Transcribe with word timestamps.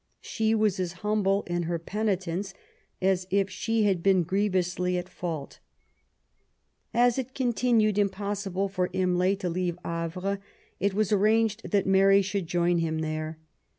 She 0.21 0.55
was 0.55 0.79
as 0.79 0.93
humble 1.05 1.43
in 1.43 1.61
her 1.69 1.77
penitence 1.77 2.55
as 3.03 3.27
if 3.29 3.51
she 3.51 3.83
had 3.83 4.01
been 4.01 4.23
grievously 4.23 4.97
at 4.97 5.07
fault. 5.07 5.59
As 6.91 7.19
it 7.19 7.35
continued 7.35 7.99
impossible 7.99 8.67
for 8.67 8.89
Imlay 8.93 9.35
to 9.35 9.47
leave 9.47 9.77
Havre, 9.85 10.39
it 10.79 10.95
was 10.95 11.11
arranged 11.11 11.69
that 11.69 11.85
Mary 11.85 12.23
should 12.23 12.47
join 12.47 12.79
him 12.79 12.97
there. 13.01 13.37